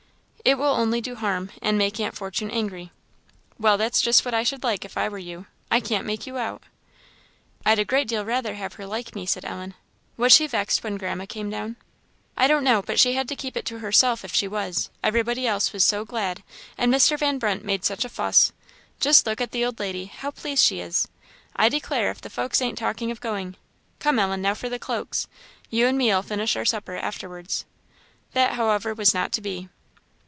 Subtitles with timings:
[0.43, 2.91] "It will only do harm, and make Aunt Fortune angry."
[3.59, 5.45] "Well, that's just what I should like, if I were you.
[5.69, 6.63] I can't make you out."
[7.63, 9.75] "I'd a great deal rather have her like me," said Ellen.
[10.17, 11.75] "Was she vexed when Grandma came down?"
[12.35, 15.45] "I don't know, but she had to keep it to herself if she was; everybody
[15.45, 16.41] else was so glad,
[16.75, 17.19] and Mr.
[17.19, 18.51] Van Brunt made such a fuss.
[18.99, 21.07] Just look at the old lady, how pleased she is!
[21.55, 23.57] I declare if the folks ain't talking of going!
[23.99, 24.41] Come, Ellen!
[24.41, 25.27] now for the cloaks!
[25.69, 27.63] you and me'll finish our supper afterwards."
[28.33, 29.69] That, however, was not to be.